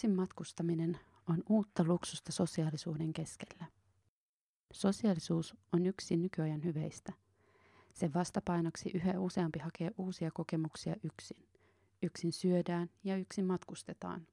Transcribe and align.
Yksin 0.00 0.16
matkustaminen 0.16 0.98
on 1.28 1.42
uutta 1.48 1.84
luksusta 1.84 2.32
sosiaalisuuden 2.32 3.12
keskellä. 3.12 3.66
Sosiaalisuus 4.72 5.54
on 5.72 5.86
yksi 5.86 6.16
nykyajan 6.16 6.64
hyveistä. 6.64 7.12
Sen 7.92 8.14
vastapainoksi 8.14 8.90
yhä 8.94 9.20
useampi 9.20 9.58
hakee 9.58 9.90
uusia 9.98 10.30
kokemuksia 10.30 10.96
yksin. 11.02 11.36
Yksin 12.02 12.32
syödään 12.32 12.90
ja 13.04 13.16
yksin 13.16 13.44
matkustetaan. 13.44 14.26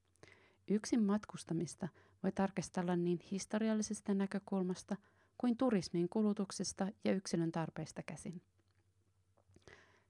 Yksin 0.67 1.03
matkustamista 1.03 1.87
voi 2.23 2.31
tarkastella 2.31 2.95
niin 2.95 3.19
historiallisesta 3.31 4.13
näkökulmasta 4.13 4.95
kuin 5.37 5.57
turismin 5.57 6.09
kulutuksesta 6.09 6.87
ja 7.03 7.13
yksilön 7.13 7.51
tarpeista 7.51 8.03
käsin. 8.03 8.41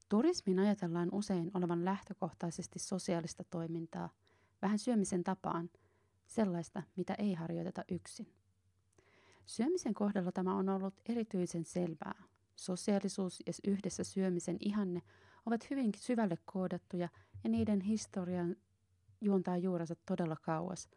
Turismin 0.09 0.59
ajatellaan 0.59 1.09
usein 1.11 1.51
olevan 1.53 1.85
lähtökohtaisesti 1.85 2.79
sosiaalista 2.79 3.43
toimintaa, 3.43 4.09
vähän 4.61 4.79
syömisen 4.79 5.23
tapaan, 5.23 5.69
sellaista, 6.27 6.83
mitä 6.95 7.13
ei 7.13 7.33
harjoiteta 7.33 7.83
yksin. 7.91 8.33
Syömisen 9.45 9.93
kohdalla 9.93 10.31
tämä 10.31 10.55
on 10.55 10.69
ollut 10.69 11.01
erityisen 11.09 11.65
selvää. 11.65 12.23
Sosiaalisuus 12.55 13.43
ja 13.45 13.53
yhdessä 13.67 14.03
syömisen 14.03 14.57
ihanne 14.59 15.01
ovat 15.45 15.69
hyvin 15.69 15.91
syvälle 15.97 16.37
koodattuja 16.45 17.09
ja 17.43 17.49
niiden 17.49 17.81
historian 17.81 18.55
juontaa 19.21 19.57
juurensa 19.57 19.95
todella 20.05 20.35
kauas, 20.41 20.89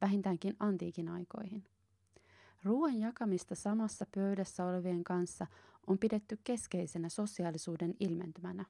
vähintäänkin 0.00 0.56
antiikin 0.58 1.08
aikoihin. 1.08 1.64
Ruoan 2.64 3.00
jakamista 3.00 3.54
samassa 3.54 4.06
pöydässä 4.14 4.64
olevien 4.64 5.04
kanssa 5.04 5.46
on 5.86 5.98
pidetty 5.98 6.38
keskeisenä 6.44 7.08
sosiaalisuuden 7.08 7.94
ilmentymänä. 8.00 8.64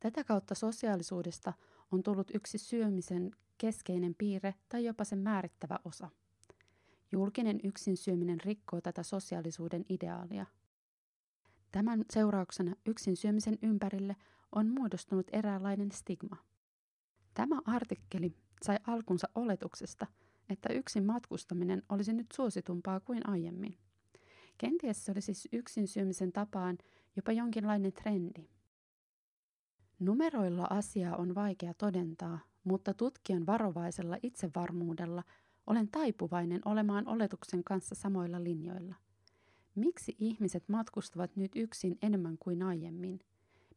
Tätä 0.00 0.24
kautta 0.24 0.54
sosiaalisuudesta 0.54 1.52
on 1.90 2.02
tullut 2.02 2.30
yksi 2.34 2.58
syömisen 2.58 3.30
keskeinen 3.58 4.14
piirre 4.18 4.54
tai 4.68 4.84
jopa 4.84 5.04
sen 5.04 5.18
määrittävä 5.18 5.78
osa. 5.84 6.08
Julkinen 7.12 7.60
yksin 7.64 7.96
syöminen 7.96 8.40
rikkoo 8.44 8.80
tätä 8.80 9.02
sosiaalisuuden 9.02 9.84
ideaalia. 9.88 10.46
Tämän 11.72 12.04
seurauksena 12.10 12.76
yksin 12.86 13.16
syömisen 13.16 13.58
ympärille 13.62 14.16
on 14.52 14.68
muodostunut 14.68 15.26
eräänlainen 15.32 15.92
stigma. 15.92 16.36
Tämä 17.34 17.60
artikkeli 17.64 18.34
sai 18.62 18.76
alkunsa 18.86 19.28
oletuksesta, 19.34 20.06
että 20.48 20.72
yksin 20.72 21.04
matkustaminen 21.04 21.82
olisi 21.88 22.12
nyt 22.12 22.26
suositumpaa 22.34 23.00
kuin 23.00 23.28
aiemmin. 23.28 23.78
Kenties 24.58 25.04
se 25.04 25.12
oli 25.12 25.20
siis 25.20 25.48
yksin 25.52 25.88
syömisen 25.88 26.32
tapaan 26.32 26.78
jopa 27.16 27.32
jonkinlainen 27.32 27.92
trendi. 27.92 28.48
Numeroilla 29.98 30.66
asiaa 30.70 31.16
on 31.16 31.34
vaikea 31.34 31.74
todentaa, 31.74 32.38
mutta 32.64 32.94
tutkijan 32.94 33.46
varovaisella 33.46 34.16
itsevarmuudella 34.22 35.22
olen 35.66 35.88
taipuvainen 35.88 36.60
olemaan 36.64 37.08
oletuksen 37.08 37.64
kanssa 37.64 37.94
samoilla 37.94 38.44
linjoilla. 38.44 38.94
Miksi 39.74 40.16
ihmiset 40.18 40.68
matkustavat 40.68 41.36
nyt 41.36 41.52
yksin 41.56 41.98
enemmän 42.02 42.38
kuin 42.38 42.62
aiemmin? 42.62 43.20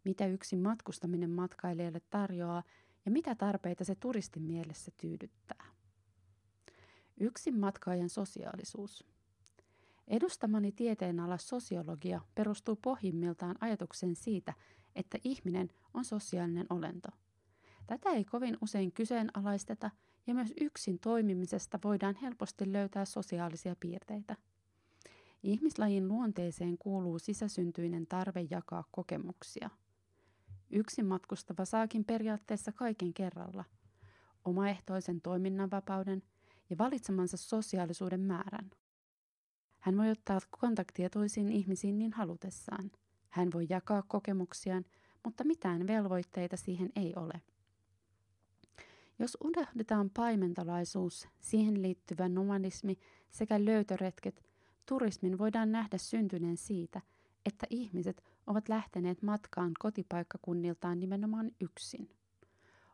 Mitä 0.04 0.28
yksin 0.28 0.60
matkustaminen 0.60 1.30
matkailijalle 1.30 2.02
tarjoaa 2.10 2.64
ja 3.06 3.12
mitä 3.12 3.36
tarpeita 3.36 3.84
se 3.84 3.96
turistin 3.96 4.44
mielessä 4.44 4.92
tyydyttää? 4.98 5.66
Yksin 7.20 7.60
matkaajan 7.60 8.10
sosiaalisuus. 8.10 9.08
Edustamani 10.08 10.72
tieteenala 10.72 11.38
sosiologia 11.38 12.22
perustuu 12.36 12.76
pohjimmiltaan 12.76 13.56
ajatukseen 13.60 14.16
siitä, 14.16 14.54
että 14.96 15.18
ihminen 15.24 15.70
on 15.94 16.06
sosiaalinen 16.06 16.66
olento. 16.70 17.10
Tätä 17.88 18.10
ei 18.10 18.26
kovin 18.26 18.58
usein 18.62 18.92
kyseenalaisteta 18.92 19.92
ja 20.28 20.34
myös 20.34 20.54
yksin 20.62 21.00
toimimisesta 21.00 21.80
voidaan 21.84 22.16
helposti 22.16 22.74
löytää 22.74 23.06
sosiaalisia 23.06 23.76
piirteitä. 23.80 24.36
Ihmislajin 25.44 26.08
luonteeseen 26.08 26.78
kuuluu 26.78 27.20
sisäsyntyinen 27.20 28.08
tarve 28.08 28.48
jakaa 28.50 28.84
kokemuksia. 28.92 29.70
Yksin 30.70 31.06
matkustava 31.06 31.66
saakin 31.66 32.06
periaatteessa 32.06 32.72
kaiken 32.72 33.14
kerralla. 33.14 33.64
Omaehtoisen 34.46 35.22
toiminnan 35.22 35.72
vapauden 35.72 36.24
ja 36.70 36.78
valitsemansa 36.78 37.38
sosiaalisuuden 37.38 38.20
määrän. 38.20 38.72
Hän 39.80 39.98
voi 39.98 40.10
ottaa 40.10 40.40
kontaktia 40.60 41.10
toisiin 41.10 41.50
ihmisiin 41.52 42.00
niin 42.00 42.14
halutessaan. 42.14 42.92
Hän 43.32 43.50
voi 43.54 43.66
jakaa 43.70 44.02
kokemuksiaan, 44.08 44.86
mutta 45.24 45.44
mitään 45.44 45.88
velvoitteita 45.88 46.58
siihen 46.58 46.90
ei 46.96 47.14
ole. 47.16 47.42
Jos 49.20 49.38
unohdetaan 49.44 50.10
paimentolaisuus, 50.10 51.28
siihen 51.40 51.82
liittyvä 51.82 52.30
nomadismi 52.30 52.98
sekä 53.30 53.66
löytöretket, 53.66 54.44
turismin 54.86 55.38
voidaan 55.38 55.72
nähdä 55.72 55.98
syntyneen 55.98 56.58
siitä, 56.58 57.02
että 57.46 57.68
ihmiset 57.70 58.24
ovat 58.48 58.70
lähteneet 58.70 59.22
matkaan 59.22 59.72
kotipaikkakunniltaan 59.80 61.00
nimenomaan 61.00 61.52
yksin. 61.62 62.10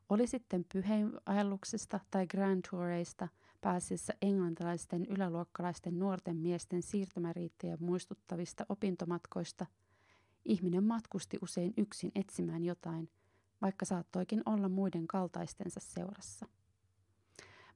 Oli 0.09 0.27
sitten 0.27 0.65
pyhäinvaelluksesta 0.73 1.99
tai 2.11 2.27
Grand 2.27 2.61
Toureista 2.71 3.27
pääasiassa 3.61 4.13
englantilaisten 4.21 5.05
yläluokkalaisten 5.05 5.99
nuorten 5.99 6.37
miesten 6.37 6.81
siirtymäriittejä 6.81 7.77
muistuttavista 7.79 8.65
opintomatkoista, 8.69 9.65
ihminen 10.47 10.83
matkusti 10.83 11.37
usein 11.41 11.73
yksin 11.77 12.11
etsimään 12.15 12.63
jotain, 12.65 13.09
vaikka 13.61 13.85
saattoikin 13.85 14.41
olla 14.45 14.69
muiden 14.69 15.07
kaltaistensa 15.07 15.79
seurassa. 15.79 16.45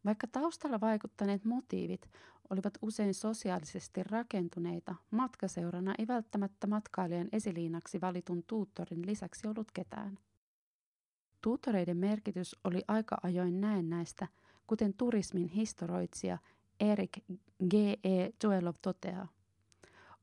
Vaikka 0.05 0.27
taustalla 0.27 0.81
vaikuttaneet 0.81 1.45
motiivit 1.45 2.09
olivat 2.49 2.77
usein 2.81 3.13
sosiaalisesti 3.13 4.03
rakentuneita, 4.03 4.95
matkaseurana 5.11 5.95
ei 5.97 6.07
välttämättä 6.07 6.67
matkailijan 6.67 7.27
esiliinaksi 7.31 8.01
valitun 8.01 8.43
tuuttorin 8.47 9.05
lisäksi 9.05 9.47
ollut 9.47 9.71
ketään. 9.73 10.19
Tuutoreiden 11.41 11.97
merkitys 11.97 12.55
oli 12.63 12.81
aika 12.87 13.17
ajoin 13.23 13.61
näennäistä, 13.61 14.27
kuten 14.67 14.93
turismin 14.93 15.47
historioitsija 15.47 16.37
Erik 16.79 17.17
G. 17.69 17.73
E. 17.73 18.29
Joelov 18.43 18.75
toteaa. 18.81 19.27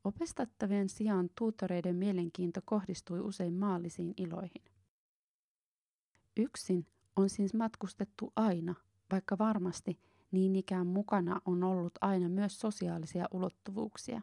Opestattavien 0.03 0.89
sijaan 0.89 1.29
tuutoreiden 1.37 1.95
mielenkiinto 1.95 2.61
kohdistui 2.65 3.19
usein 3.19 3.53
maallisiin 3.53 4.13
iloihin. 4.17 4.63
Yksin 6.37 6.85
on 7.15 7.29
siis 7.29 7.53
matkustettu 7.53 8.33
aina, 8.35 8.75
vaikka 9.11 9.37
varmasti 9.37 9.99
niin 10.31 10.55
ikään 10.55 10.87
mukana 10.87 11.41
on 11.45 11.63
ollut 11.63 11.93
aina 12.01 12.29
myös 12.29 12.59
sosiaalisia 12.59 13.25
ulottuvuuksia. 13.31 14.21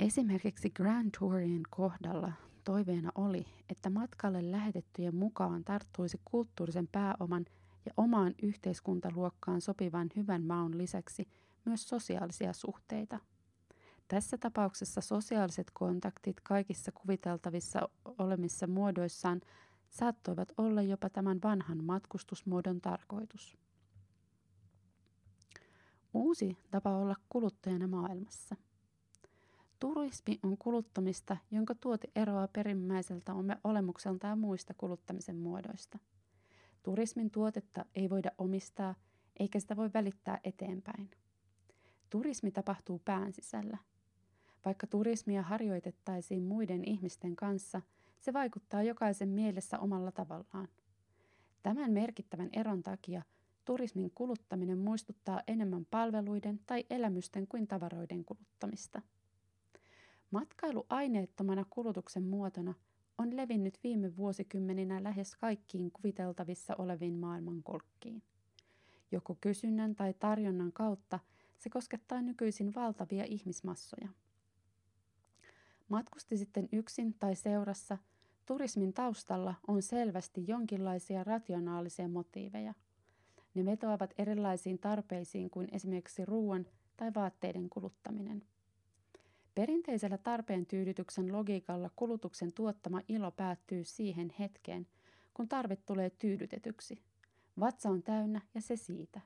Esimerkiksi 0.00 0.70
Grand 0.70 1.10
Tourin 1.18 1.62
kohdalla 1.70 2.32
toiveena 2.64 3.12
oli, 3.14 3.46
että 3.68 3.90
matkalle 3.90 4.50
lähetettyjen 4.50 5.14
mukaan 5.14 5.64
tarttuisi 5.64 6.20
kulttuurisen 6.24 6.88
pääoman 6.92 7.44
ja 7.86 7.92
omaan 7.96 8.34
yhteiskuntaluokkaan 8.42 9.60
sopivan 9.60 10.10
hyvän 10.16 10.42
maun 10.42 10.78
lisäksi 10.78 11.28
myös 11.64 11.88
sosiaalisia 11.88 12.52
suhteita. 12.52 13.20
Tässä 14.08 14.38
tapauksessa 14.38 15.00
sosiaaliset 15.00 15.70
kontaktit 15.70 16.40
kaikissa 16.40 16.92
kuviteltavissa 16.92 17.88
olemissa 18.18 18.66
muodoissaan 18.66 19.40
saattoivat 19.90 20.52
olla 20.56 20.82
jopa 20.82 21.10
tämän 21.10 21.38
vanhan 21.44 21.84
matkustusmuodon 21.84 22.80
tarkoitus. 22.80 23.58
Uusi 26.14 26.58
tapa 26.70 26.96
olla 26.96 27.16
kuluttajana 27.28 27.86
maailmassa. 27.86 28.56
Turismi 29.78 30.38
on 30.42 30.58
kuluttamista, 30.58 31.36
jonka 31.50 31.74
tuote 31.74 32.08
eroaa 32.16 32.48
perimmäiseltä 32.48 33.32
olemukselta 33.64 34.26
ja 34.26 34.36
muista 34.36 34.74
kuluttamisen 34.74 35.36
muodoista. 35.36 35.98
Turismin 36.82 37.30
tuotetta 37.30 37.84
ei 37.94 38.10
voida 38.10 38.30
omistaa, 38.38 38.94
eikä 39.40 39.60
sitä 39.60 39.76
voi 39.76 39.90
välittää 39.94 40.40
eteenpäin. 40.44 41.10
Turismi 42.10 42.50
tapahtuu 42.50 43.02
pään 43.04 43.32
sisällä. 43.32 43.78
Vaikka 44.64 44.86
turismia 44.86 45.42
harjoitettaisiin 45.42 46.42
muiden 46.42 46.84
ihmisten 46.84 47.36
kanssa– 47.36 47.82
se 48.26 48.32
vaikuttaa 48.32 48.82
jokaisen 48.82 49.28
mielessä 49.28 49.78
omalla 49.78 50.12
tavallaan. 50.12 50.68
Tämän 51.62 51.92
merkittävän 51.92 52.48
eron 52.52 52.82
takia 52.82 53.22
turismin 53.64 54.10
kuluttaminen 54.14 54.78
muistuttaa 54.78 55.40
enemmän 55.46 55.86
palveluiden 55.90 56.60
tai 56.66 56.84
elämysten 56.90 57.46
kuin 57.46 57.66
tavaroiden 57.66 58.24
kuluttamista. 58.24 59.02
Matkailu 60.30 60.86
aineettomana 60.88 61.64
kulutuksen 61.70 62.22
muotona 62.22 62.74
on 63.18 63.36
levinnyt 63.36 63.78
viime 63.84 64.16
vuosikymmeninä 64.16 65.02
lähes 65.02 65.34
kaikkiin 65.34 65.90
kuviteltavissa 65.90 66.74
oleviin 66.78 67.14
maailmankolkkiin. 67.14 68.22
Joko 69.12 69.36
kysynnän 69.40 69.94
tai 69.94 70.14
tarjonnan 70.14 70.72
kautta 70.72 71.18
se 71.58 71.70
koskettaa 71.70 72.22
nykyisin 72.22 72.74
valtavia 72.74 73.24
ihmismassoja. 73.24 74.08
Matkusti 75.88 76.36
sitten 76.36 76.68
yksin 76.72 77.14
tai 77.14 77.36
seurassa, 77.36 77.98
turismin 78.46 78.92
taustalla 78.92 79.54
on 79.68 79.82
selvästi 79.82 80.44
jonkinlaisia 80.46 81.24
rationaalisia 81.24 82.08
motiiveja. 82.08 82.74
Ne 83.54 83.64
vetoavat 83.64 84.14
erilaisiin 84.18 84.78
tarpeisiin 84.78 85.50
kuin 85.50 85.68
esimerkiksi 85.72 86.24
ruoan 86.24 86.66
tai 86.96 87.14
vaatteiden 87.14 87.70
kuluttaminen. 87.70 88.42
Perinteisellä 89.54 90.18
tarpeen 90.18 90.66
tyydytyksen 90.66 91.32
logiikalla 91.32 91.90
kulutuksen 91.96 92.52
tuottama 92.52 93.00
ilo 93.08 93.30
päättyy 93.30 93.84
siihen 93.84 94.32
hetkeen, 94.38 94.86
kun 95.34 95.48
tarve 95.48 95.76
tulee 95.76 96.10
tyydytetyksi. 96.10 97.02
Vatsa 97.60 97.88
on 97.88 98.02
täynnä 98.02 98.40
ja 98.54 98.60
se 98.60 98.76
siitä. 98.76 99.20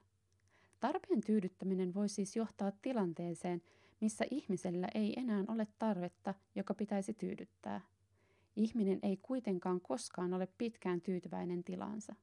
Tarpeen 0.80 1.20
tyydyttäminen 1.26 1.94
voi 1.94 2.08
siis 2.08 2.36
johtaa 2.36 2.72
tilanteeseen, 2.82 3.62
missä 4.00 4.24
ihmisellä 4.30 4.88
ei 4.94 5.14
enää 5.16 5.44
ole 5.48 5.66
tarvetta, 5.78 6.34
joka 6.54 6.74
pitäisi 6.74 7.14
tyydyttää. 7.14 7.80
Ihminen 8.56 8.98
ei 9.02 9.16
kuitenkaan 9.16 9.80
koskaan 9.80 10.34
ole 10.34 10.48
pitkään 10.58 11.00
tyytyväinen 11.00 11.64
tilansa. 11.64 12.14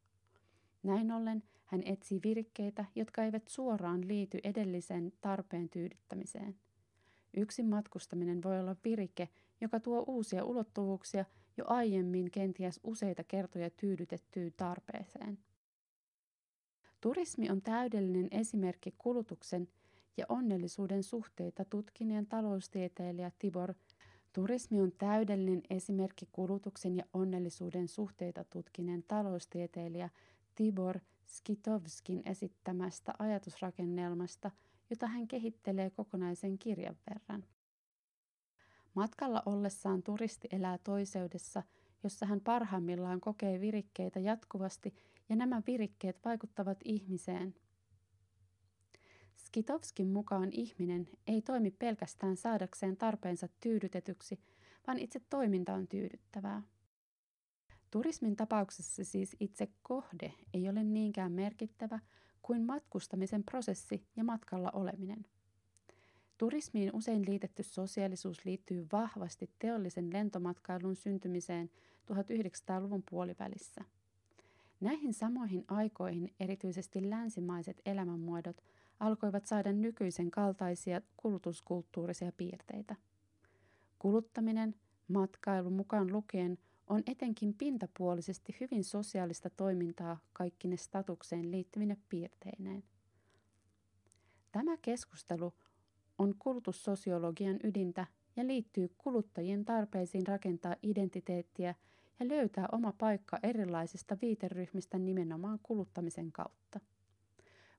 Näin 0.84 1.12
ollen 1.12 1.44
hän 1.66 1.82
etsii 1.86 2.20
virikkeitä, 2.24 2.86
jotka 2.96 3.24
eivät 3.24 3.48
suoraan 3.48 4.08
liity 4.08 4.40
edellisen 4.44 5.14
tarpeen 5.22 5.70
tyydyttämiseen. 5.70 6.56
Yksin 7.38 7.70
matkustaminen 7.70 8.44
voi 8.44 8.60
olla 8.60 8.76
virike, 8.84 9.30
joka 9.62 9.80
tuo 9.80 10.04
uusia 10.08 10.46
ulottuvuuksia 10.46 11.26
jo 11.58 11.66
aiemmin 11.68 12.32
kenties 12.32 12.80
useita 12.84 13.24
kertoja 13.24 13.70
tyydytettyyn 13.70 14.54
tarpeeseen. 14.58 15.38
Turismi 17.02 17.50
on 17.50 17.62
täydellinen 17.62 18.28
esimerkki 18.32 18.94
kulutuksen 18.98 19.68
ja 20.18 20.26
onnellisuuden 20.30 21.04
suhteita 21.04 21.66
tutkineen 21.66 22.28
taloustieteilijä 22.28 23.32
Tibor 23.40 23.74
Turismi 24.38 24.82
on 24.82 24.92
täydellinen 24.98 25.62
esimerkki 25.70 26.28
kulutuksen 26.32 26.98
ja 26.98 27.04
onnellisuuden 27.14 27.88
suhteita 27.88 28.44
tutkineen 28.44 29.04
taloustieteilijä 29.08 30.10
Tibor 30.56 31.00
Skitovskin 31.28 32.22
esittämästä 32.26 33.14
ajatusrakennelmasta, 33.20 34.52
jota 34.90 35.08
hän 35.08 35.28
kehittelee 35.28 35.90
kokonaisen 35.90 36.60
kirjan 36.60 36.98
verran. 37.10 37.44
Matkalla 38.94 39.44
ollessaan 39.46 40.04
turisti 40.04 40.48
elää 40.52 40.78
toiseudessa, 40.78 41.64
jossa 42.04 42.26
hän 42.26 42.42
parhaimmillaan 42.42 43.22
kokee 43.22 43.62
virikkeitä 43.62 44.20
jatkuvasti 44.20 44.94
ja 45.30 45.36
nämä 45.36 45.62
virikkeet 45.68 46.26
vaikuttavat 46.26 46.78
ihmiseen. 46.86 47.56
Skitovskin 49.58 50.08
mukaan 50.08 50.50
ihminen 50.52 51.10
ei 51.28 51.42
toimi 51.42 51.72
pelkästään 51.72 52.38
saadakseen 52.38 52.98
tarpeensa 52.98 53.48
tyydytetyksi, 53.60 54.40
vaan 54.88 55.00
itse 55.00 55.22
toiminta 55.30 55.74
on 55.74 55.88
tyydyttävää. 55.88 56.64
Turismin 57.92 58.36
tapauksessa 58.36 59.04
siis 59.04 59.36
itse 59.40 59.68
kohde 59.84 60.34
ei 60.54 60.70
ole 60.70 60.84
niinkään 60.84 61.32
merkittävä 61.32 62.00
kuin 62.42 62.66
matkustamisen 62.66 63.44
prosessi 63.44 64.04
ja 64.16 64.24
matkalla 64.24 64.72
oleminen. 64.74 65.26
Turismiin 66.38 66.96
usein 66.96 67.26
liitetty 67.26 67.64
sosiaalisuus 67.64 68.46
liittyy 68.46 68.88
vahvasti 68.92 69.50
teollisen 69.60 70.14
lentomatkailun 70.14 70.96
syntymiseen 70.96 71.70
1900-luvun 72.12 73.04
puolivälissä. 73.10 73.82
Näihin 74.80 75.14
samoihin 75.14 75.66
aikoihin 75.68 76.34
erityisesti 76.40 77.10
länsimaiset 77.10 77.82
elämänmuodot 77.86 78.62
alkoivat 79.00 79.46
saada 79.46 79.74
nykyisen 79.74 80.32
kaltaisia 80.32 81.02
kulutuskulttuurisia 81.18 82.32
piirteitä. 82.38 82.96
Kuluttaminen, 84.00 84.76
matkailu 85.08 85.70
mukaan 85.70 86.14
lukien, 86.14 86.58
on 86.88 87.04
etenkin 87.08 87.54
pintapuolisesti 87.54 88.56
hyvin 88.60 88.84
sosiaalista 88.84 89.50
toimintaa 89.50 90.20
kaikkine 90.34 90.78
statukseen 90.78 91.52
liittyvine 91.52 91.98
piirteineen. 92.10 92.84
Tämä 94.52 94.78
keskustelu 94.82 95.54
on 96.18 96.36
kulutussosiologian 96.40 97.60
ydintä 97.64 98.08
ja 98.36 98.48
liittyy 98.48 98.90
kuluttajien 98.98 99.66
tarpeisiin 99.66 100.28
rakentaa 100.28 100.76
identiteettiä 100.84 101.76
ja 102.20 102.28
löytää 102.28 102.68
oma 102.72 102.94
paikka 102.98 103.40
erilaisista 103.44 104.18
viiteryhmistä 104.22 104.98
nimenomaan 104.98 105.60
kuluttamisen 105.64 106.32
kautta. 106.32 106.80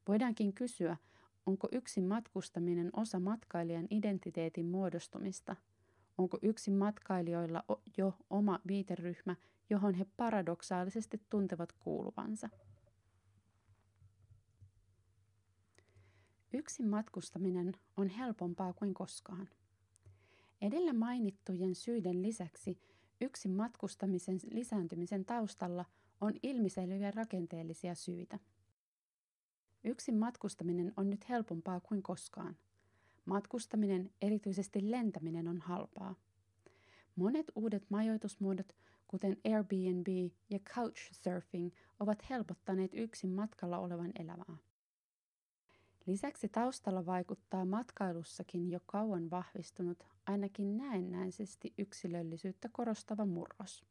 Voidaankin 0.08 0.52
kysyä, 0.52 0.96
onko 1.46 1.68
yksin 1.72 2.04
matkustaminen 2.04 2.90
osa 2.92 3.20
matkailijan 3.20 3.86
identiteetin 3.90 4.66
muodostumista– 4.66 5.56
Onko 6.18 6.38
yksin 6.42 6.74
matkailijoilla 6.74 7.64
jo 7.96 8.14
oma 8.30 8.60
viiteryhmä, 8.66 9.36
johon 9.70 9.94
he 9.94 10.06
paradoksaalisesti 10.16 11.20
tuntevat 11.30 11.72
kuuluvansa? 11.72 12.48
Yksin 16.52 16.88
matkustaminen 16.88 17.72
on 17.96 18.08
helpompaa 18.08 18.72
kuin 18.72 18.94
koskaan. 18.94 19.48
Edellä 20.62 20.92
mainittujen 20.92 21.74
syiden 21.74 22.22
lisäksi 22.22 22.78
yksin 23.20 23.52
matkustamisen 23.52 24.38
lisääntymisen 24.50 25.24
taustalla 25.24 25.84
on 26.20 26.34
ilmiselviä 26.42 27.10
rakenteellisia 27.10 27.94
syitä. 27.94 28.38
Yksin 29.84 30.16
matkustaminen 30.16 30.92
on 30.96 31.10
nyt 31.10 31.28
helpompaa 31.28 31.80
kuin 31.80 32.02
koskaan– 32.02 32.56
Matkustaminen, 33.28 34.10
erityisesti 34.22 34.90
lentäminen, 34.90 35.48
on 35.48 35.58
halpaa. 35.58 36.14
Monet 37.16 37.46
uudet 37.54 37.90
majoitusmuodot, 37.90 38.76
kuten 39.08 39.36
Airbnb 39.44 40.32
ja 40.50 40.58
Couchsurfing, 40.58 41.70
ovat 42.00 42.30
helpottaneet 42.30 42.90
yksin 42.94 43.30
matkalla 43.30 43.78
olevan 43.78 44.12
elämää. 44.18 44.56
Lisäksi 46.06 46.48
taustalla 46.48 47.06
vaikuttaa 47.06 47.64
matkailussakin 47.64 48.70
jo 48.70 48.80
kauan 48.86 49.30
vahvistunut, 49.30 50.04
ainakin 50.26 50.76
näennäisesti 50.76 51.74
yksilöllisyyttä 51.78 52.68
korostava 52.72 53.26
murros. 53.26 53.84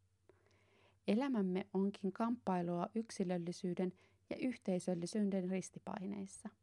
Elämämme 1.08 1.68
onkin 1.74 2.12
kamppailua 2.12 2.90
yksilöllisyyden 2.96 3.94
ja 4.30 4.36
yhteisöllisyyden 4.36 5.50
ristipaineissa– 5.50 6.50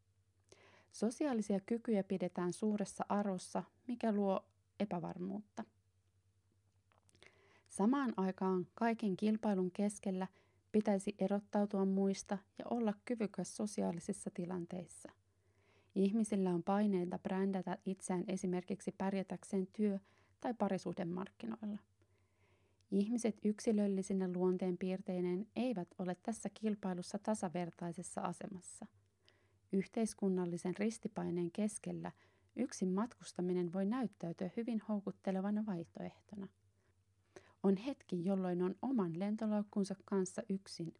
Sosiaalisia 0.94 1.60
kykyjä 1.66 2.04
pidetään 2.04 2.52
suuressa 2.52 3.04
arvossa, 3.08 3.62
mikä 3.86 4.12
luo 4.12 4.44
epävarmuutta. 4.80 5.64
Samaan 7.68 8.14
aikaan 8.16 8.66
kaiken 8.74 9.16
kilpailun 9.16 9.70
keskellä 9.70 10.26
pitäisi 10.72 11.14
erottautua 11.18 11.84
muista 11.84 12.38
ja 12.58 12.64
olla 12.70 12.94
kyvykäs 13.04 13.56
sosiaalisissa 13.56 14.30
tilanteissa. 14.34 15.08
Ihmisillä 15.94 16.50
on 16.50 16.62
paineita 16.62 17.18
brändätä 17.18 17.78
itseään 17.86 18.24
esimerkiksi 18.28 18.94
pärjätäkseen 18.98 19.66
työ- 19.72 20.00
tai 20.40 20.54
parisuhdemarkkinoilla. 20.54 21.78
Ihmiset 22.94 23.38
yksilöllisinä 23.44 24.28
luonteenpiirteineen 24.34 25.46
eivät 25.56 25.88
ole 25.98 26.16
tässä 26.22 26.48
kilpailussa 26.54 27.18
tasavertaisessa 27.18 28.20
asemassa– 28.20 28.86
Yhteiskunnallisen 29.74 30.76
ristipaineen 30.78 31.50
keskellä 31.50 32.12
yksin 32.56 32.92
matkustaminen 32.92 33.72
voi 33.72 33.86
näyttäytyä 33.86 34.50
hyvin 34.56 34.82
houkuttelevana 34.88 35.66
vaihtoehtona. 35.66 36.48
On 37.62 37.76
hetki, 37.76 38.24
jolloin 38.24 38.62
on 38.62 38.74
oman 38.82 39.18
lentolaukkunsa 39.18 39.94
kanssa 40.04 40.42
yksin, 40.48 40.94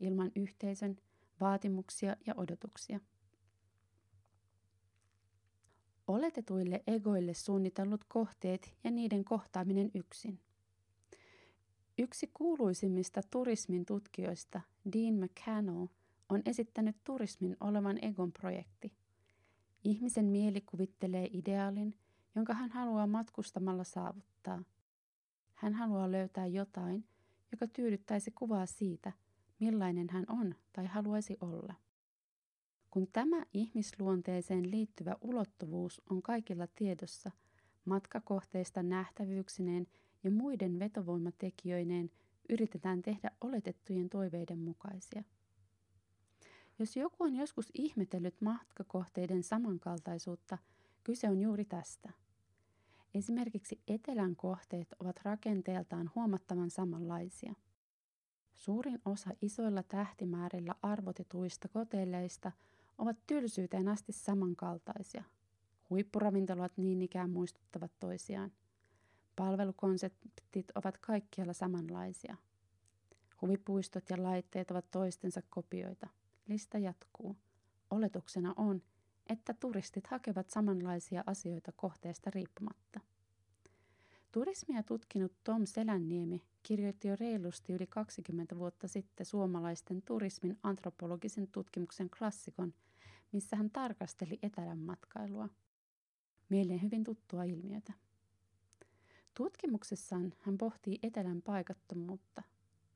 ilman 0.00 0.32
yhteisön 0.36 0.96
vaatimuksia 1.40 2.16
ja 2.26 2.34
odotuksia. 2.36 3.00
Oletetuille 6.06 6.82
egoille 6.86 7.34
suunnitellut 7.34 8.04
kohteet 8.08 8.74
ja 8.84 8.90
niiden 8.90 9.24
kohtaaminen 9.24 9.90
yksin. 9.94 10.40
Yksi 12.00 12.30
kuuluisimmista 12.34 13.20
turismin 13.30 13.86
tutkijoista, 13.86 14.60
Dean 14.92 15.14
McCannell, 15.14 15.86
on 16.28 16.42
esittänyt 16.46 16.96
turismin 17.04 17.56
olevan 17.60 17.98
egon 18.04 18.32
projekti. 18.32 18.92
Ihmisen 19.84 20.24
mieli 20.24 20.60
kuvittelee 20.60 21.28
ideaalin, 21.32 21.94
jonka 22.34 22.54
hän 22.54 22.70
haluaa 22.70 23.06
matkustamalla 23.06 23.84
saavuttaa. 23.84 24.62
Hän 25.54 25.74
haluaa 25.74 26.12
löytää 26.12 26.46
jotain, 26.46 27.04
joka 27.52 27.66
tyydyttäisi 27.66 28.30
kuvaa 28.30 28.66
siitä, 28.66 29.12
millainen 29.60 30.08
hän 30.10 30.24
on 30.28 30.54
tai 30.72 30.86
haluaisi 30.86 31.36
olla. 31.40 31.74
Kun 32.90 33.06
tämä 33.12 33.44
ihmisluonteeseen 33.54 34.70
liittyvä 34.70 35.16
ulottuvuus 35.20 36.02
on 36.10 36.22
kaikilla 36.22 36.66
tiedossa, 36.66 37.30
matkakohteista 37.84 38.82
nähtävyyksineen 38.82 39.86
ja 40.24 40.30
muiden 40.30 40.78
vetovoimatekijöineen 40.78 42.10
yritetään 42.48 43.02
tehdä 43.02 43.30
oletettujen 43.40 44.08
toiveiden 44.08 44.58
mukaisia. 44.58 45.24
Jos 46.78 46.96
joku 46.96 47.24
on 47.24 47.36
joskus 47.36 47.70
ihmetellyt 47.74 48.40
matkakohteiden 48.40 49.42
samankaltaisuutta, 49.42 50.58
kyse 51.04 51.28
on 51.28 51.40
juuri 51.40 51.64
tästä. 51.64 52.12
Esimerkiksi 53.14 53.80
etelän 53.88 54.36
kohteet 54.36 54.94
ovat 55.00 55.20
rakenteeltaan 55.22 56.10
huomattavan 56.14 56.70
samanlaisia. 56.70 57.54
Suurin 58.54 59.00
osa 59.04 59.30
isoilla 59.42 59.82
tähtimäärillä 59.82 60.74
arvotetuista 60.82 61.68
kotelleista 61.68 62.52
ovat 62.98 63.16
tylsyyteen 63.26 63.88
asti 63.88 64.12
samankaltaisia. 64.12 65.24
Huippuravintolat 65.90 66.72
niin 66.76 67.02
ikään 67.02 67.30
muistuttavat 67.30 67.92
toisiaan. 68.00 68.52
Palvelukonseptit 69.38 70.70
ovat 70.74 70.98
kaikkialla 70.98 71.52
samanlaisia. 71.52 72.36
Huvipuistot 73.42 74.10
ja 74.10 74.22
laitteet 74.22 74.70
ovat 74.70 74.90
toistensa 74.90 75.42
kopioita. 75.50 76.08
Lista 76.48 76.78
jatkuu. 76.78 77.36
Oletuksena 77.90 78.54
on, 78.56 78.82
että 79.28 79.54
turistit 79.54 80.06
hakevat 80.06 80.50
samanlaisia 80.50 81.24
asioita 81.26 81.72
kohteesta 81.72 82.30
riippumatta. 82.30 83.00
Turismia 84.32 84.82
tutkinut 84.82 85.32
Tom 85.44 85.66
Selänniemi 85.66 86.42
kirjoitti 86.62 87.08
jo 87.08 87.16
reilusti 87.16 87.72
yli 87.72 87.86
20 87.86 88.58
vuotta 88.58 88.88
sitten 88.88 89.26
suomalaisten 89.26 90.02
turismin 90.02 90.58
antropologisen 90.62 91.48
tutkimuksen 91.52 92.10
klassikon, 92.18 92.74
missä 93.32 93.56
hän 93.56 93.70
tarkasteli 93.70 94.38
etelän 94.42 94.78
matkailua. 94.78 95.48
Mieleen 96.48 96.82
hyvin 96.82 97.04
tuttua 97.04 97.44
ilmiötä. 97.44 97.92
Tutkimuksessaan 99.38 100.32
hän 100.40 100.58
pohtii 100.58 100.98
etelän 101.02 101.42
paikattomuutta. 101.42 102.42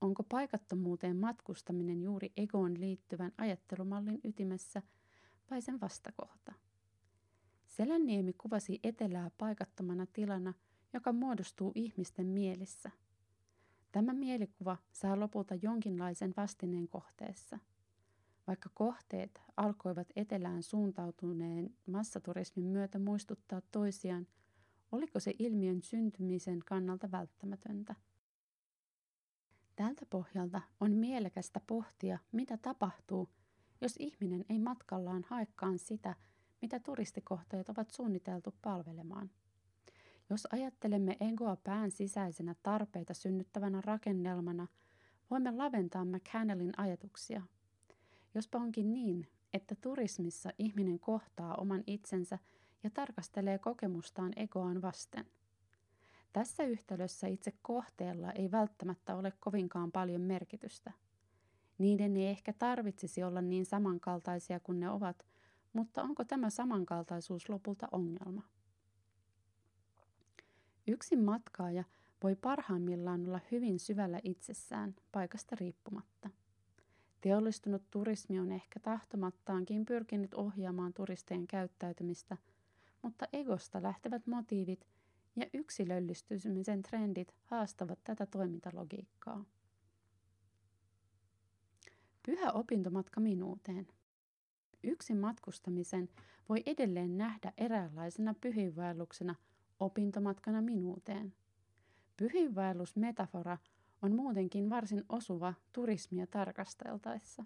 Onko 0.00 0.22
paikattomuuteen 0.22 1.16
matkustaminen 1.16 2.02
juuri 2.02 2.32
egoon 2.36 2.80
liittyvän 2.80 3.32
ajattelumallin 3.38 4.20
ytimessä 4.24 4.82
vai 5.50 5.62
sen 5.62 5.80
vastakohta? 5.80 6.52
Selänniemi 7.66 8.32
kuvasi 8.32 8.80
etelää 8.84 9.30
paikattomana 9.38 10.06
tilana, 10.12 10.54
joka 10.92 11.12
muodostuu 11.12 11.72
ihmisten 11.74 12.26
mielissä. 12.26 12.90
Tämä 13.92 14.12
mielikuva 14.12 14.76
saa 14.92 15.20
lopulta 15.20 15.54
jonkinlaisen 15.62 16.34
vastineen 16.36 16.88
kohteessa. 16.88 17.58
Vaikka 18.46 18.70
kohteet 18.74 19.40
alkoivat 19.56 20.08
etelään 20.16 20.62
suuntautuneen 20.62 21.74
massaturismin 21.86 22.66
myötä 22.66 22.98
muistuttaa 22.98 23.62
toisiaan– 23.72 24.26
Oliko 24.92 25.20
se 25.20 25.34
ilmiön 25.38 25.82
syntymisen 25.82 26.60
kannalta 26.66 27.10
välttämätöntä? 27.10 27.94
Tältä 29.76 30.06
pohjalta 30.10 30.60
on 30.80 30.92
mielekästä 30.92 31.60
pohtia, 31.66 32.18
mitä 32.32 32.56
tapahtuu, 32.56 33.28
jos 33.80 33.94
ihminen 33.98 34.44
ei 34.48 34.58
matkallaan 34.58 35.24
haekkaan 35.28 35.78
sitä, 35.78 36.14
mitä 36.62 36.80
turistikohteet 36.80 37.68
ovat 37.68 37.90
suunniteltu 37.90 38.54
palvelemaan. 38.62 39.30
Jos 40.30 40.48
ajattelemme 40.52 41.16
egoa 41.20 41.56
pään 41.56 41.90
sisäisenä 41.90 42.54
tarpeita 42.62 43.14
synnyttävänä 43.14 43.80
rakennelmana, 43.80 44.66
voimme 45.30 45.50
laventaa 45.50 46.04
McCannellin 46.04 46.72
ajatuksia. 46.76 47.42
Jospa 48.34 48.58
onkin 48.58 48.92
niin, 48.92 49.28
että 49.52 49.74
turismissa 49.80 50.50
ihminen 50.58 50.98
kohtaa 50.98 51.54
oman 51.54 51.82
itsensä– 51.86 52.38
ja 52.84 52.90
tarkastelee 52.90 53.58
kokemustaan 53.58 54.32
egoaan 54.36 54.82
vasten. 54.82 55.26
Tässä 56.32 56.64
yhtälössä 56.64 57.26
itse 57.26 57.52
kohteella 57.62 58.32
ei 58.32 58.50
välttämättä 58.50 59.16
ole 59.16 59.32
kovinkaan 59.40 59.92
paljon 59.92 60.20
merkitystä. 60.20 60.92
Niiden 61.78 62.16
ei 62.16 62.26
ehkä 62.26 62.52
tarvitsisi 62.52 63.22
olla 63.22 63.40
niin 63.40 63.66
samankaltaisia 63.66 64.60
kuin 64.60 64.80
ne 64.80 64.90
ovat, 64.90 65.26
mutta 65.72 66.02
onko 66.02 66.24
tämä 66.24 66.50
samankaltaisuus 66.50 67.48
lopulta 67.48 67.88
ongelma? 67.92 68.42
Yksin 70.86 71.24
matkaaja 71.24 71.84
voi 72.22 72.36
parhaimmillaan 72.36 73.26
olla 73.26 73.40
hyvin 73.50 73.78
syvällä 73.78 74.20
itsessään 74.24 74.94
paikasta 75.12 75.56
riippumatta. 75.60 76.30
Teollistunut 77.20 77.82
turismi 77.90 78.38
on 78.40 78.52
ehkä 78.52 78.80
tahtomattaankin 78.80 79.86
pyrkinyt 79.86 80.34
ohjaamaan 80.34 80.92
turistien 80.92 81.46
käyttäytymistä– 81.46 82.36
mutta 83.02 83.26
egosta 83.32 83.82
lähtevät 83.82 84.26
motiivit 84.26 84.86
ja 85.36 85.46
yksilöllistymisen 85.54 86.82
trendit 86.82 87.34
haastavat 87.44 87.98
tätä 88.04 88.26
toimintalogiikkaa. 88.26 89.44
Pyhä 92.26 92.52
opintomatka 92.52 93.20
minuuteen. 93.20 93.88
Yksin 94.84 95.16
matkustamisen 95.16 96.08
voi 96.48 96.62
edelleen 96.66 97.18
nähdä 97.18 97.52
eräänlaisena 97.58 98.34
pyhinvaelluksena 98.40 99.34
opintomatkana 99.80 100.62
minuuteen. 100.62 101.34
Pyhinvaellusmetafora 102.16 103.58
on 104.02 104.14
muutenkin 104.14 104.70
varsin 104.70 105.04
osuva 105.08 105.54
turismia 105.72 106.26
tarkasteltaessa. 106.26 107.44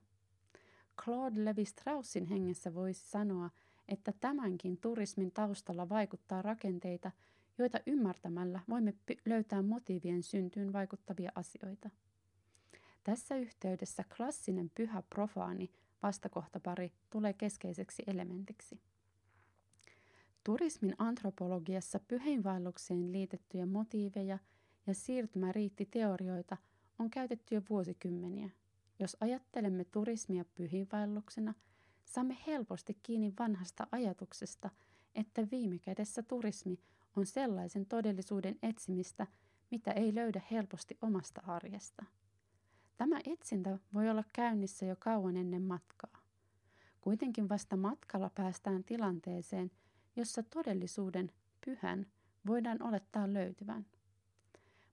Claude 1.05 1.45
Levi-Straussin 1.45 2.27
hengessä 2.27 2.75
voisi 2.75 3.11
sanoa, 3.11 3.51
että 3.89 4.13
tämänkin 4.21 4.79
turismin 4.81 5.33
taustalla 5.33 5.89
vaikuttaa 5.89 6.43
rakenteita, 6.43 7.11
joita 7.59 7.79
ymmärtämällä 7.87 8.61
voimme 8.69 8.95
löytää 9.27 9.63
motiivien 9.63 10.23
syntyyn 10.23 10.73
vaikuttavia 10.73 11.33
asioita. 11.35 11.91
Tässä 13.05 13.37
yhteydessä 13.37 14.05
klassinen 14.17 14.71
pyhä 14.75 15.03
profaani 15.03 15.71
vastakohtapari 16.03 16.93
tulee 17.11 17.33
keskeiseksi 17.33 18.03
elementiksi. 18.07 18.81
Turismin 20.45 20.95
antropologiassa 20.99 22.01
pyheinvaellukseen 22.09 23.13
liitettyjä 23.13 23.67
motiiveja 23.67 24.39
ja 24.87 24.95
siirtymäriittiteorioita 24.95 26.57
on 26.99 27.11
käytetty 27.11 27.55
jo 27.55 27.63
vuosikymmeniä. 27.71 28.51
Jos 28.99 29.17
ajattelemme 29.21 29.85
turismia 29.85 30.45
pyhinvaelluksena– 30.55 31.55
Saamme 32.07 32.37
helposti 32.47 32.99
kiinni 33.03 33.33
vanhasta 33.39 33.87
ajatuksesta, 33.93 34.71
että 35.15 35.47
viime 35.51 35.79
kädessä 35.79 36.23
turismi 36.23 36.79
on 37.17 37.27
sellaisen 37.27 37.87
todellisuuden 37.87 38.59
etsimistä, 38.63 39.27
mitä 39.71 39.93
ei 39.93 40.15
löydä 40.15 40.43
helposti 40.51 40.99
omasta 41.03 41.43
arjesta. 41.47 42.05
Tämä 42.97 43.21
etsintä 43.27 43.79
voi 43.95 44.11
olla 44.11 44.25
käynnissä 44.33 44.87
jo 44.87 44.97
kauan 44.99 45.37
ennen 45.37 45.63
matkaa. 45.63 46.23
Kuitenkin 47.01 47.49
vasta 47.49 47.77
matkalla 47.77 48.31
päästään 48.35 48.85
tilanteeseen, 48.85 49.71
jossa 50.17 50.43
todellisuuden, 50.43 51.33
pyhän, 51.65 52.07
voidaan 52.47 52.83
olettaa 52.83 53.33
löytyvän. 53.33 53.87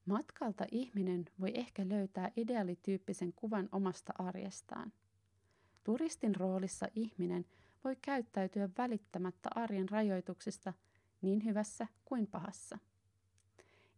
Matkalta 0.05 0.65
ihminen 0.71 1.25
voi 1.39 1.51
ehkä 1.53 1.89
löytää 1.89 2.31
ideaalityyppisen 2.37 3.33
kuvan 3.33 3.69
omasta 3.71 4.13
arjestaan– 4.17 4.93
Turistin 5.83 6.35
roolissa 6.35 6.87
ihminen 6.95 7.45
voi 7.83 7.95
käyttäytyä 8.01 8.69
välittämättä 8.77 9.49
arjen 9.55 9.89
rajoituksista 9.89 10.73
niin 11.21 11.45
hyvässä 11.45 11.87
kuin 12.05 12.27
pahassa. 12.27 12.77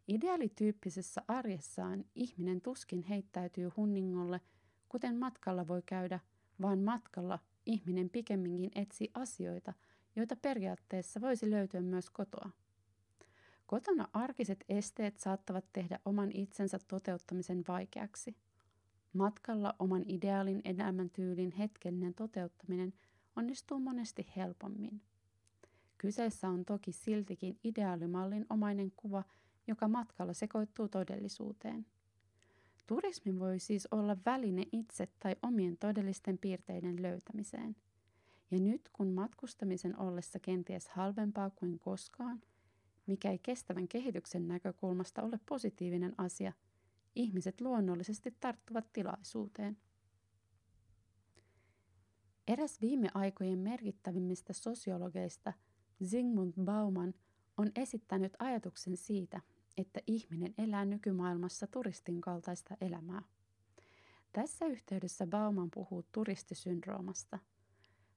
Ideaalityyppisessä 0.08 1.22
arjessaan 1.28 2.06
ihminen 2.16 2.62
tuskin 2.62 3.04
heittäytyy 3.04 3.70
hunningolle, 3.78 4.42
kuten 4.90 5.20
matkalla 5.20 5.68
voi 5.68 5.82
käydä, 5.86 6.20
vaan 6.62 6.80
matkalla 6.80 7.40
ihminen 7.66 8.10
pikemminkin 8.10 8.72
etsii 8.76 9.12
asioita, 9.14 9.74
joita 10.16 10.36
periaatteessa 10.36 11.22
voisi 11.22 11.52
löytyä 11.52 11.82
myös 11.82 12.10
kotoa. 12.10 12.50
Kotona 13.66 14.08
arkiset 14.14 14.64
esteet 14.70 15.18
saattavat 15.18 15.66
tehdä 15.74 16.00
oman 16.06 16.32
itsensä 16.32 16.80
toteuttamisen 16.88 17.64
vaikeaksi– 17.68 18.36
Matkalla 19.16 19.76
oman 19.80 20.04
ideaalin 20.08 20.62
elämäntyylin 20.66 21.52
hetkellinen 21.52 22.14
toteuttaminen 22.14 22.94
onnistuu 23.36 23.80
monesti 23.80 24.28
helpommin. 24.36 25.02
Kyseessä 25.98 26.50
on 26.50 26.66
toki 26.66 26.92
siltikin 26.92 27.60
ideaalimallin 27.64 28.46
omainen 28.50 28.92
kuva, 28.96 29.24
joka 29.68 29.88
matkalla 29.88 30.34
sekoittuu 30.34 30.88
todellisuuteen. 30.88 31.86
Turismi 32.88 33.40
voi 33.40 33.60
siis 33.60 33.88
olla 33.92 34.18
väline 34.26 34.66
itse 34.72 35.08
tai 35.20 35.36
omien 35.42 35.78
todellisten 35.78 36.38
piirteiden 36.38 37.02
löytämiseen. 37.02 37.76
Ja 38.52 38.60
nyt 38.60 38.90
kun 38.94 39.08
matkustamisen 39.08 40.00
ollessa 40.00 40.40
kenties 40.40 40.88
halvempaa 40.88 41.50
kuin 41.50 41.80
koskaan, 41.80 42.42
mikä 43.08 43.32
ei 43.32 43.40
kestävän 43.40 43.88
kehityksen 43.88 44.48
näkökulmasta 44.48 45.22
ole 45.22 45.40
positiivinen 45.46 46.14
asia– 46.18 46.54
ihmiset 47.16 47.62
luonnollisesti 47.62 48.36
tarttuvat 48.40 48.94
tilaisuuteen. 48.94 49.78
Eräs 52.48 52.82
viime 52.82 53.10
aikojen 53.14 53.60
merkittävimmistä 53.60 54.54
sosiologeista, 54.54 55.54
Zygmunt 56.04 56.56
Bauman, 56.64 57.14
on 57.58 57.72
esittänyt 57.76 58.34
ajatuksen 58.40 58.98
siitä, 58.98 59.42
että 59.78 60.00
ihminen 60.08 60.54
elää 60.58 60.86
nykymaailmassa 60.86 61.68
turistin 61.68 62.22
kaltaista 62.22 62.78
elämää. 62.82 63.22
Tässä 64.34 64.66
yhteydessä 64.66 65.28
Bauman 65.28 65.72
puhuu 65.72 66.04
turistisyndroomasta. 66.12 67.40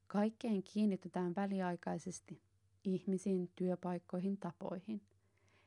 Kaikkeen 0.06 0.62
kiinnitetään 0.62 1.34
väliaikaisesti 1.36 2.42
ihmisiin, 2.84 3.50
työpaikkoihin, 3.56 4.38
tapoihin. 4.38 5.02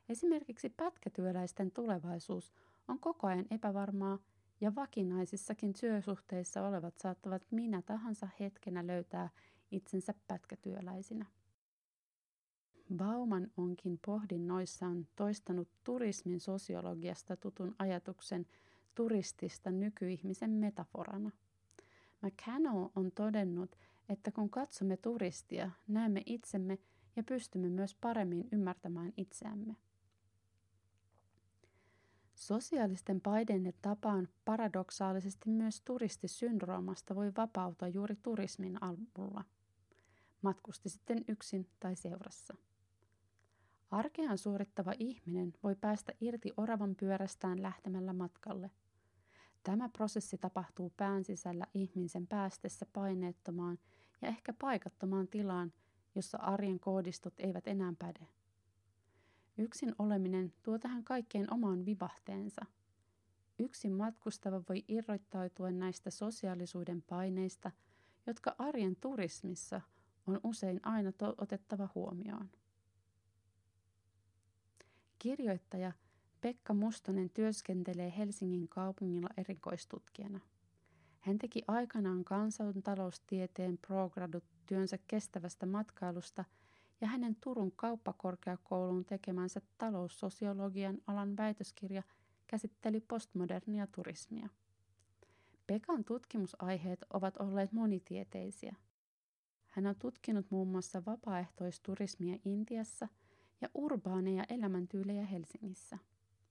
Esimerkiksi 0.10 0.70
pätkätyöläisten 0.70 1.72
tulevaisuus 1.72 2.54
on 2.92 3.00
koko 3.00 3.28
ajan 3.28 3.46
epävarmaa 3.52 4.20
ja 4.62 4.76
vakinaisissakin 4.76 5.74
työsuhteissa 5.74 6.68
olevat 6.68 6.98
saattavat 6.98 7.44
minä 7.52 7.82
tahansa 7.82 8.28
hetkenä 8.40 8.88
löytää 8.88 9.30
itsensä 9.72 10.14
pätkätyöläisinä. 10.28 11.26
Bauman 12.96 13.52
onkin 13.58 14.00
pohdinnoissaan 14.06 15.08
toistanut 15.16 15.68
turismin 15.84 16.40
sosiologiasta 16.40 17.38
tutun 17.38 17.76
ajatuksen 17.80 18.46
turistista 18.96 19.72
nykyihmisen 19.72 20.52
metaforana. 20.52 21.32
McCannell 22.22 22.90
on 22.96 23.12
todennut, 23.16 23.76
että 24.10 24.32
kun 24.32 24.50
katsomme 24.50 24.98
turistia, 24.98 25.72
näemme 25.88 26.24
itsemme 26.26 26.78
ja 27.16 27.24
pystymme 27.24 27.70
myös 27.70 27.96
paremmin 28.02 28.48
ymmärtämään 28.52 29.14
itseämme. 29.18 29.76
Sosiaalisten 32.42 33.22
paineiden 33.22 33.74
tapaan 33.82 34.28
paradoksaalisesti 34.46 35.50
myös 35.50 35.82
turistisyndroomasta 35.82 37.16
voi 37.16 37.32
vapautua 37.38 37.88
juuri 37.88 38.16
turismin 38.24 38.84
avulla. 38.84 39.44
Matkusti 40.42 40.90
sitten 40.90 41.26
yksin 41.28 41.68
tai 41.80 41.96
seurassa. 41.96 42.56
Arkean 43.92 44.38
suorittava 44.38 44.94
ihminen 45.00 45.54
voi 45.64 45.76
päästä 45.76 46.14
irti 46.22 46.54
oravan 46.58 46.96
pyörästään 46.96 47.62
lähtemällä 47.62 48.14
matkalle. 48.14 48.72
Tämä 49.64 49.90
prosessi 49.90 50.38
tapahtuu 50.38 50.94
pään 50.98 51.24
sisällä 51.24 51.66
ihmisen 51.74 52.28
päästessä 52.28 52.86
paineettomaan 52.94 53.80
ja 54.22 54.28
ehkä 54.28 54.54
paikattomaan 54.54 55.28
tilaan, 55.28 55.74
jossa 56.16 56.38
arjen 56.38 56.80
koodistot 56.80 57.34
eivät 57.38 57.68
enää 57.68 57.94
päde. 58.00 58.28
Yksin 59.62 59.96
oleminen 60.00 60.54
tuo 60.64 60.80
tähän 60.80 61.04
kaikkeen 61.04 61.54
omaan 61.54 61.86
vivahteensa. 61.86 62.66
Yksin 63.60 63.94
matkustava 63.94 64.62
voi 64.70 64.84
irroittautua 64.88 65.72
näistä 65.72 66.10
sosiaalisuuden 66.10 67.02
paineista, 67.02 67.72
jotka 68.28 68.56
arjen 68.58 68.96
turismissa 68.96 69.82
on 70.28 70.40
usein 70.44 70.80
aina 70.84 71.12
to- 71.12 71.36
otettava 71.38 71.90
huomioon. 71.96 72.50
Kirjoittaja 75.20 75.92
Pekka 76.42 76.74
Mustonen 76.74 77.30
työskentelee 77.30 78.14
Helsingin 78.18 78.68
kaupungilla 78.70 79.30
erikoistutkijana. 79.38 80.40
Hän 81.20 81.38
teki 81.38 81.64
aikanaan 81.68 82.24
kansantaloustieteen 82.24 83.78
progradut 83.88 84.44
työnsä 84.66 84.98
kestävästä 85.08 85.66
matkailusta 85.66 86.46
ja 87.02 87.08
hänen 87.08 87.36
Turun 87.36 87.72
kauppakorkeakouluun 87.76 89.06
tekemänsä 89.06 89.62
taloussosiologian 89.78 90.98
alan 91.08 91.38
väitöskirja 91.38 92.04
käsitteli 92.48 93.02
postmodernia 93.02 93.88
turismia. 93.88 94.50
Pekan 95.68 96.04
tutkimusaiheet 96.04 97.06
ovat 97.14 97.38
olleet 97.38 97.72
monitieteisiä. 97.72 98.76
Hän 99.68 99.88
on 99.88 99.96
tutkinut 99.96 100.52
muun 100.52 100.68
muassa 100.68 101.06
vapaaehtoisturismia 101.06 102.38
Intiassa 102.46 103.08
ja 103.62 103.70
urbaaneja 103.74 104.44
elämäntyylejä 104.50 105.26
Helsingissä. 105.26 105.98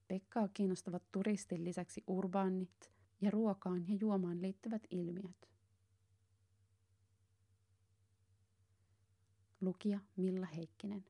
Pekkaa 0.08 0.48
kiinnostavat 0.54 1.02
turistin 1.12 1.64
lisäksi 1.64 2.04
urbaanit 2.06 2.92
ja 3.20 3.30
ruokaan 3.30 3.88
ja 3.88 3.96
juomaan 4.00 4.42
liittyvät 4.42 4.82
ilmiöt. 4.90 5.50
Lukija 9.60 10.00
Milla 10.16 10.46
Heikkinen 10.46 11.04